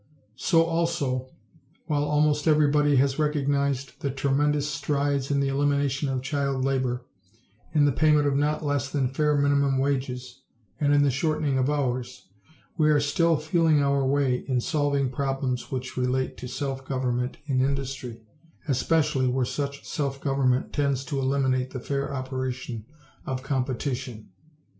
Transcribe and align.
So 0.37 0.63
also, 0.63 1.29
while 1.85 2.03
almost 2.05 2.47
everybody 2.47 2.95
has 2.95 3.19
recognized 3.19 3.99
the 4.01 4.09
tremendous 4.09 4.67
strides 4.67 5.29
in 5.29 5.41
the 5.41 5.47
elimination 5.49 6.09
of 6.09 6.23
child 6.23 6.65
labor, 6.65 7.05
in 7.71 7.85
the 7.85 7.91
payment 7.91 8.25
of 8.25 8.35
not 8.35 8.65
less 8.65 8.89
than 8.89 9.09
fair 9.09 9.37
minimum 9.37 9.77
wages 9.77 10.41
and 10.79 10.91
in 10.91 11.03
the 11.03 11.11
shortening 11.11 11.59
of 11.59 11.69
hours, 11.69 12.29
we 12.79 12.89
are 12.89 12.99
still 12.99 13.37
feeling 13.37 13.83
our 13.83 14.03
way 14.03 14.43
in 14.47 14.59
solving 14.59 15.11
problems 15.11 15.69
which 15.69 15.95
relate 15.95 16.35
to 16.37 16.47
self 16.47 16.83
government 16.83 17.37
in 17.45 17.61
industry, 17.61 18.21
especially 18.67 19.27
where 19.27 19.45
such 19.45 19.85
self 19.87 20.19
government 20.19 20.73
tends 20.73 21.05
to 21.05 21.19
eliminate 21.19 21.69
the 21.69 21.79
fair 21.79 22.11
operation 22.11 22.85
of 23.27 23.43
competition. 23.43 24.29